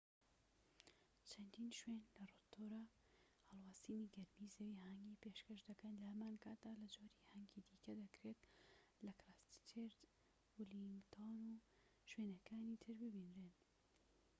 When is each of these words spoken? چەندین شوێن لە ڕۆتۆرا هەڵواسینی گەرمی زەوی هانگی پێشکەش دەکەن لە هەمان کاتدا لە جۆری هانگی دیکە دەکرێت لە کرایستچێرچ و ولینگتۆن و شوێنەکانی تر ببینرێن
چەندین 1.29 1.69
شوێن 1.79 2.01
لە 2.15 2.21
ڕۆتۆرا 2.31 2.83
هەڵواسینی 3.47 4.11
گەرمی 4.15 4.53
زەوی 4.55 4.79
هانگی 4.83 5.19
پێشکەش 5.21 5.61
دەکەن 5.69 5.93
لە 5.99 6.05
هەمان 6.11 6.35
کاتدا 6.43 6.71
لە 6.81 6.87
جۆری 6.95 7.25
هانگی 7.29 7.65
دیکە 7.67 7.93
دەکرێت 8.01 8.41
لە 9.05 9.11
کرایستچێرچ 9.19 9.97
و 10.55 10.59
ولینگتۆن 10.69 11.33
و 11.45 11.49
شوێنەکانی 12.09 12.79
تر 12.83 12.93
ببینرێن 13.01 13.53